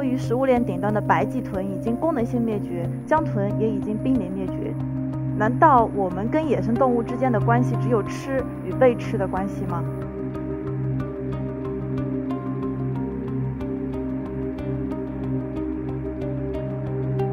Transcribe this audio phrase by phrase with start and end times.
[0.00, 4.72] 位于食物链顶端的白鳍豚已经功能性灭绝，江豚也已经濒临灭绝。
[5.36, 9.84] 难道我们跟野生动物之间的关系只有吃与被吃的关系吗？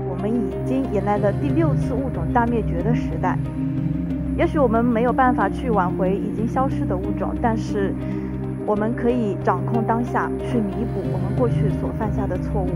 [0.10, 3.38] 我们已经迎来了第六次物种大灭绝的时代。
[4.38, 7.94] 也许我们没有办法去挽回已经消失的物种，但是
[8.68, 12.70] 我们可以掌控当下，去弥补我们过去所犯下的错误。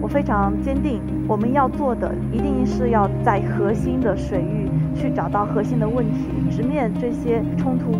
[0.00, 4.66] 我非常坚定，我们要做的一定是要在核心的水域
[4.96, 7.92] 去找到核心的问题，直面这些冲突。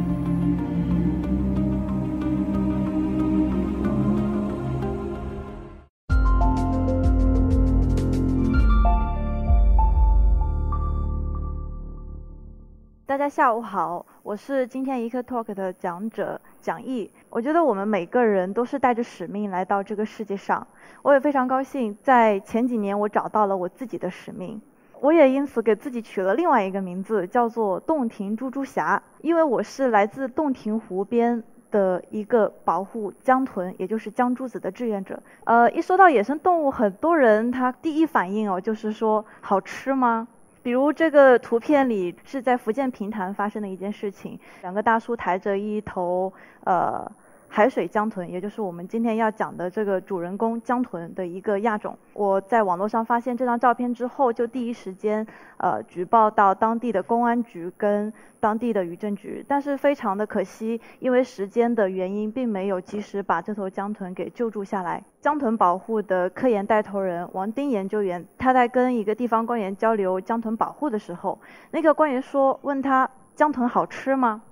[13.19, 17.11] 大家下午好，我是今天一刻 Talk 的讲者蒋毅。
[17.29, 20.65] 我觉得我们每个人都是带着使命来到这个世界上。
[21.03, 24.63] 我也非常高兴，在前几年我找到了我自己的使命，
[25.01, 35.21] 我也因此给自己取了另外一个名字，叫做洞庭猪猪侠，因为我是来自洞庭湖边的一个保护江豚，也就是江珠子的志愿者。
[35.43, 40.29] 呃，一说到野生动物，很多人他第一反应哦，就是说好吃吗？
[40.69, 46.31] 比如这个图片里是在福建平潭发生的一件事情，两个大叔抬着一头
[46.65, 47.11] 呃。
[47.51, 51.97] 海水江豚，也就是我们今天要讲的这个主人公江豚的一个亚种。
[52.13, 59.45] 我在网络上发现这张照片之后，就第一时间呃举报到当地的公安局跟当地的渔政局。
[59.49, 65.03] 但是非常的可惜，因为时间的原因，并没有及时把这头江豚给救助下来。
[65.21, 71.39] 江豚保护的科研带头人王丁研究员，他在跟一个地方官员交流江豚保护的时候，
[71.71, 74.43] 那个官员说，问他江豚好吃吗？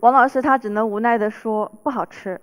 [0.00, 2.40] 王老师他只能无奈地说不好吃，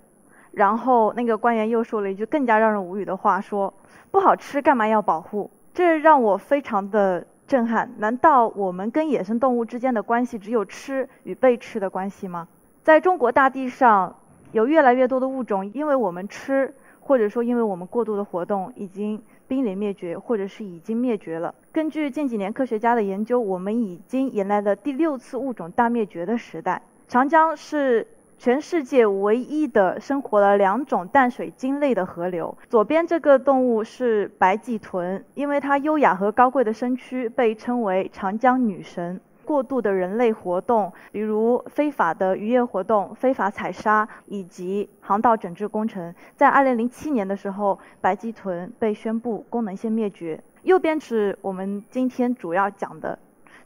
[0.52, 3.72] 然后那个官员又说了一句更加让人无语的话，说
[4.10, 5.50] 不好吃干嘛要保护？
[5.72, 7.90] 这让我非常的震撼。
[7.98, 12.48] 难道我们跟野生动物之间的关系只有吃与被吃的关系吗？
[12.82, 14.16] 在中国大地上，
[14.50, 21.54] 有越来越多的物种因为我们吃，或者说因为我们过度的活动，已经濒临灭绝，或者是已经灭绝了。
[21.70, 26.82] 根据近几年科学家的研究，我们已经迎来了第六次物种大灭绝的时代。
[27.12, 28.06] 长江是
[28.38, 32.56] 全世界唯一的生活了两种淡水鲸类的河流。
[32.70, 39.20] 左边这个动物是白鳍豚，因为它优雅和高贵的身躯被称为长江女神。
[39.44, 50.42] 过度的人类活动，比如非法的渔业活动、非法采砂以及航道整治工程，在2007年的时候，白鳍豚被宣布功能性灭绝。
[50.62, 53.18] 右边是我们今天主要讲的。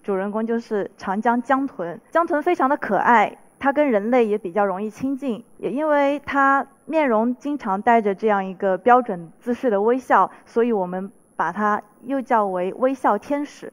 [0.07, 13.73] 主人公就是长江江豚，江豚非常的可爱，它跟人类也比较容易亲近，也因为它面容经常带着这样一个标准姿势的微笑，所以我们把它又叫为微笑天使。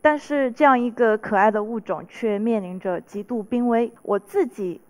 [0.00, 4.80] 但是这样一个可爱的物种却面临着极度濒危，我自己。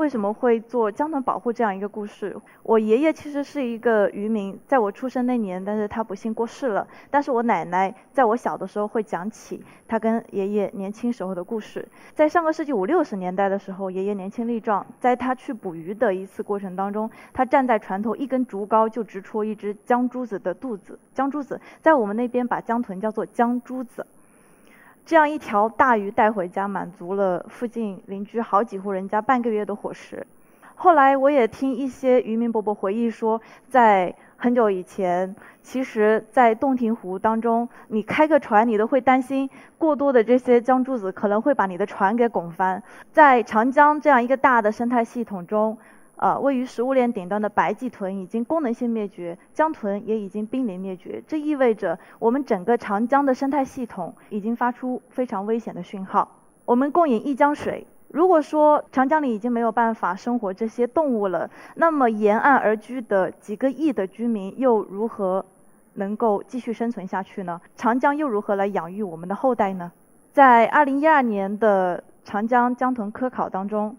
[0.00, 2.34] 为什么会做江豚保护这样一个故事？
[2.62, 6.88] 我爷爷其实是一个渔民，在我出生那年，但是他不幸过世了。
[7.10, 11.86] 但是我奶奶在我小的时候会讲起他跟爷爷年轻时候的故事。
[12.14, 20.98] 在上个世纪五六十年代的时候，爷爷年轻力壮，在他去捕鱼的一次过程当中，他站在船头，一根竹篙就直戳一只江珠子的肚子。
[21.12, 24.06] 江珠子在我们那边把江豚叫做江珠子。
[25.04, 30.26] 这样一条大鱼带回家，满足了附近邻居好几户人家半个月的伙食。
[30.76, 42.82] 后来我也听一些渔民伯伯回忆说，在很久以前，其实，在洞庭湖当中，你开个船，你都会担心过多的这些江珠子可能会把你的船给拱翻。
[43.12, 45.76] 在长江这样一个大的生态系统中。
[46.20, 51.22] 呃，位于食物链顶端的白鳍豚已经功能性灭绝，江豚也已经濒临灭绝。
[51.26, 56.30] 这意味着我们整个长江的生态系统已经发出非常危险的讯号。
[56.66, 65.42] 我们共饮一江水，如果说长江里已经没有办法生活这些动物了，那么沿岸而居的几个亿的居民又如何
[65.94, 67.58] 能够继续生存下去呢？
[67.76, 69.90] 长江又如何来养育我们的后代呢？
[70.34, 73.96] 在二零一二年的长江江豚科考当中。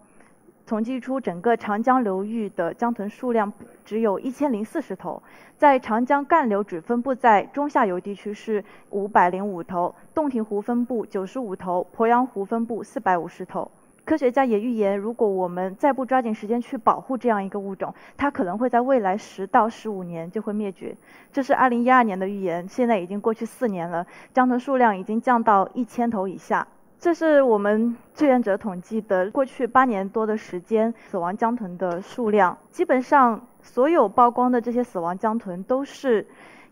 [0.65, 3.51] 统计出整个长江流域的江豚数量
[3.83, 5.21] 只有一千零四十头，
[5.57, 13.69] 在长江干流只分布在中下游地区是五百零五头，洞庭湖分布九十五头，鄱阳湖分布四百五十头。
[14.03, 20.95] 科学家也预言，如果我们再不抓紧时间去保护这样一个物种，它可能会在未来十到十五年就会灭绝。
[21.31, 26.67] 这是二零一二年的预言，现在已经过去四年了，江豚数量已经降到一千头以下。
[27.01, 32.55] 这是我们志愿者统计的过去八年多的时间死亡江豚的数量。
[32.69, 36.23] 基本上所有曝光的这些死亡江豚都是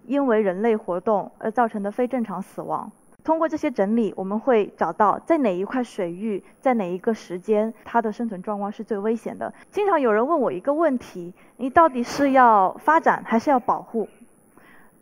[0.05, 2.91] 因为人类活动而造成的非正常死亡。
[3.23, 9.51] 通过这些整理，我们会找到在哪一块水域，在哪一个时间，它的生存状况是最危险的。
[9.71, 14.07] 经常有人问我一个问题：你到底是要发展还是要保护？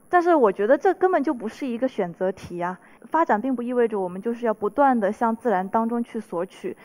[0.09, 2.77] 但是我觉得这根本就不是一个选择题呀！
[3.06, 6.75] 发展并不意味着我们就是要不断的向自然当中去索取，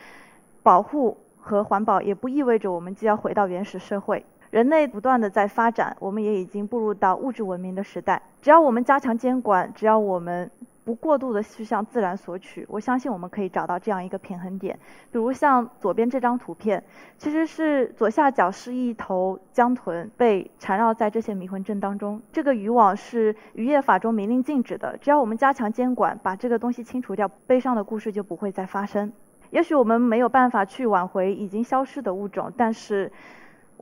[0.61, 4.25] 保护和环保也不意味着我们就要回到原始社会。
[4.51, 8.21] 人类不断的在发展，我们也已经步入到物质文明的时代。
[8.41, 10.49] 只要我们加强监管，只要我们。
[10.85, 14.77] 不过度的去向自然索取，我相信我们可以找到这样一个平衡点。
[15.11, 16.83] 比如像左边这张图片，
[17.17, 22.21] 其实是左下角是一头江豚被缠绕在这些迷魂阵当中。
[22.31, 29.11] 这个渔网是渔业法中明令禁止的，只要我们加强监管，把这个东西清除掉，悲伤的故事就不会再发生。
[29.51, 33.11] 也许我们没有办法去挽回已经消失的物种，但是。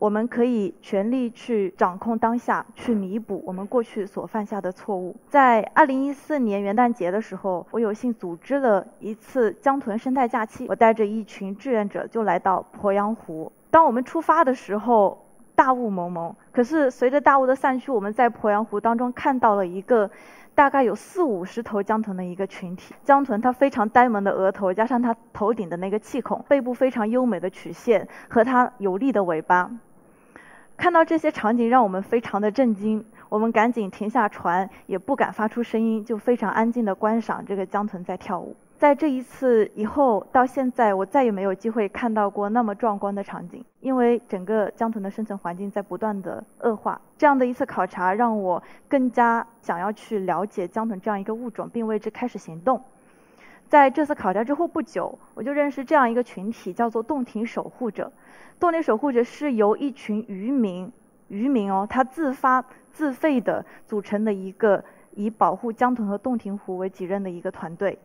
[0.02, 5.16] 我们可以全力去掌控当下，去弥补我们过去所犯下的错误。
[5.30, 13.52] 在二零一四年元旦节的时候，我有幸组织了一次江豚生态假期，我带着一群志愿者就来到鄱阳湖。
[13.70, 20.10] 当我们出发的时候，大雾蒙蒙，可是随着大雾的散去，我们在鄱阳湖当中看到了一个。
[20.54, 29.72] 大概有四五十头江豚的一个群体，江豚它非常呆萌的额头，加上它头顶的那个气孔，背部非常优美的曲线和它有力的尾巴，
[30.82, 38.56] 看到这些场景让我们非常的震惊，我们赶紧停下船，也不敢发出声音，就非常安静的观赏这个江豚在跳舞。
[38.80, 47.00] 在这一次以后到现在，我再也没有机会看到过那么壮观的场景，因为整个江豚的生存环境在不断的恶化。
[47.16, 52.82] 这样的一次考察让我更加想要去了解江豚这样一个物种，并为之开始行动。
[53.72, 58.12] 在这次考察之后不久，我就认识这样一个群体，叫做洞庭守护者。
[58.60, 60.92] 洞庭守护者是由一群渔民，
[61.30, 64.84] 渔民哦，他自发自费的组成的一个
[65.16, 67.98] 以保护江豚和洞庭湖为己任的一个团队。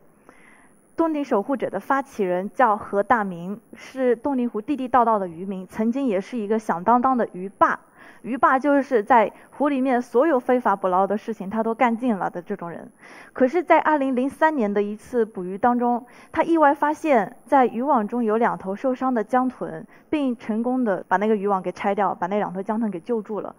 [0.97, 7.81] 洞庭守护者的发起人叫何大明，是洞庭湖地地道道的渔民，曾经也是一个响当当的渔霸。
[8.23, 12.91] 渔霸就是在湖里面所有非法捕捞的事情他都干尽了的这种人。
[13.33, 23.55] 可是，在2003年的一次捕鱼当中，他意外发现，在渔网中有两头受伤的江豚，并成功的把那个渔网给拆掉，把那两头江豚给救住了。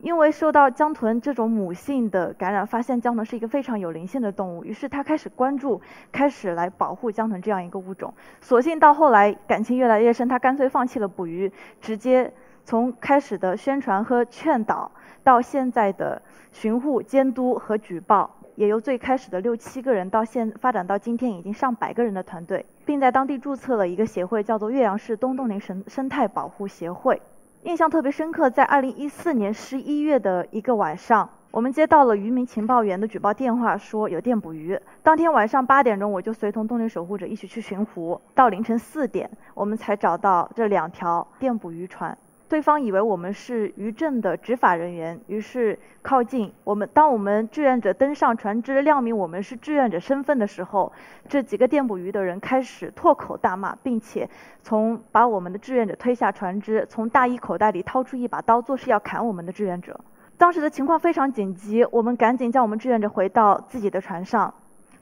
[0.00, 5.80] 因为受到江豚这种母性的感染，发现江豚是一个非常有灵性的动物，于是他开始关注，
[6.10, 8.12] 开始来保护江豚这样一个物种。
[8.40, 12.32] 所幸到后来感情越来越深，他干脆放弃了捕鱼，直接
[12.64, 14.90] 从开始的宣传和劝导，
[15.22, 16.20] 到现在的
[16.52, 27.20] 巡护、监督和举报，也由最开始的六七个人到现发展到今天已经上百个人的团队，并在当地注册了一个协会，叫做岳阳市东洞林生生态保护协会。
[27.64, 34.76] 印象特别深刻，在二零一四年十一月的一个晚上，我们接到了渔民情报员的举报电话，说有电捕鱼。
[35.02, 42.18] 当天晚上八点钟，我就随同动力守护者一起去巡湖，到凌晨四点，我们才找到这两条电捕鱼船。
[42.52, 46.86] 对方以为我们是渔政的执法人员，于是靠近我们。
[46.92, 50.92] 当我们志愿者登上船只，亮明我们是志愿者身份的时候，
[51.26, 54.28] 这几个电捕鱼的人开始破口大骂，并且
[54.62, 59.98] 从把我们的志愿者推下船只，从大衣口袋里掏出一把刀，作势要砍我们的志愿者。
[60.36, 64.52] 当时的情况非常紧急，我们赶紧将我们志愿者回到自己的船上，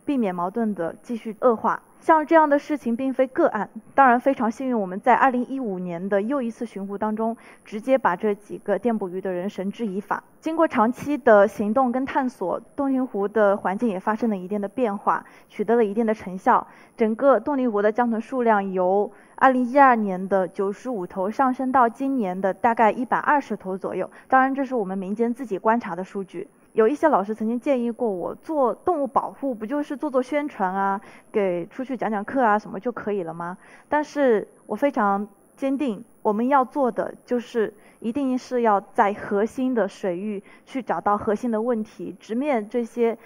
[0.04, 1.82] 避免矛盾的继续恶化。
[2.00, 10.24] 像这样的事情并非个案，当然非常幸运，我们在2015年的又一次巡湖当中，直接把这几个电捕鱼的人绳之以法。
[10.40, 16.66] 经过长期的行动跟探索，洞庭湖的环境也发生了一定的变化，取得了一定的成效。
[16.96, 24.10] 整个洞庭湖的江豚数量由2012年的95头上升到今年的大概120头左右。
[24.26, 26.48] 当然，这是我们民间自己观察的数据。
[26.72, 31.00] 有一些老师曾经建议过我做动物保护，不就是做做宣传啊，
[31.32, 33.58] 给出去讲讲课啊什么就可以了吗？
[33.88, 43.18] 但是我非常坚定，我们要做的就是一定是要在核心的水域去找到核心的问题，直面这些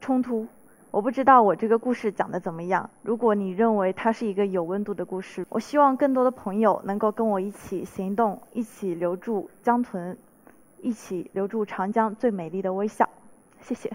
[0.00, 0.46] 冲突。
[0.92, 10.16] 我不知道我这个故事讲的怎么样，如果你认为它是一个有温度的故事，我希望更多的朋友能够跟我一起行动，一起留住江豚。
[10.86, 13.08] 一起留住长江最美丽的微笑，
[13.60, 13.90] 谢谢。